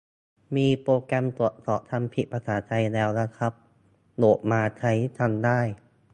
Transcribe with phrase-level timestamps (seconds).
[0.55, 3.53] มีโปรแกรมตรวจสอบคำผิดภาษาไทยแล้วนะครับ
[4.17, 5.59] โหลดมาใช้กันได้